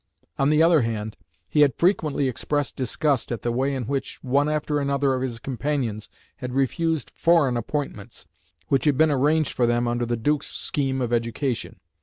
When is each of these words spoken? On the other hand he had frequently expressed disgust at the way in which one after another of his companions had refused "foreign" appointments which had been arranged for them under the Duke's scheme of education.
On 0.39 0.49
the 0.49 0.63
other 0.63 0.81
hand 0.81 1.15
he 1.47 1.59
had 1.61 1.77
frequently 1.77 2.27
expressed 2.27 2.75
disgust 2.75 3.31
at 3.31 3.43
the 3.43 3.51
way 3.51 3.75
in 3.75 3.83
which 3.83 4.17
one 4.23 4.49
after 4.49 4.79
another 4.79 5.13
of 5.13 5.21
his 5.21 5.37
companions 5.37 6.09
had 6.37 6.55
refused 6.55 7.11
"foreign" 7.13 7.55
appointments 7.55 8.25
which 8.67 8.85
had 8.85 8.97
been 8.97 9.11
arranged 9.11 9.53
for 9.53 9.67
them 9.67 9.87
under 9.87 10.07
the 10.07 10.17
Duke's 10.17 10.47
scheme 10.47 11.01
of 11.01 11.13
education. 11.13 11.79